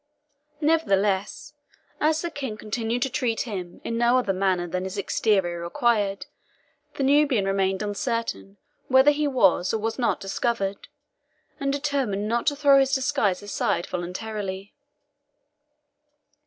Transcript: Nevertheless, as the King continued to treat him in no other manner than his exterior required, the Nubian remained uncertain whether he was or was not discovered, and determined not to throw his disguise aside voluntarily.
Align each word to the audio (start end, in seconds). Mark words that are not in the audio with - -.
Nevertheless, 0.61 1.53
as 1.99 2.23
the 2.23 2.31
King 2.31 2.57
continued 2.57 3.03
to 3.03 3.09
treat 3.11 3.41
him 3.41 3.79
in 3.83 3.99
no 3.99 4.17
other 4.17 4.33
manner 4.33 4.65
than 4.67 4.83
his 4.83 4.97
exterior 4.97 5.59
required, 5.61 6.25
the 6.95 7.03
Nubian 7.03 7.45
remained 7.45 7.83
uncertain 7.83 8.57
whether 8.87 9.11
he 9.11 9.27
was 9.27 9.75
or 9.75 9.77
was 9.77 9.99
not 9.99 10.19
discovered, 10.19 10.87
and 11.59 11.71
determined 11.71 12.27
not 12.27 12.47
to 12.47 12.55
throw 12.55 12.79
his 12.79 12.95
disguise 12.95 13.43
aside 13.43 13.85
voluntarily. 13.85 14.73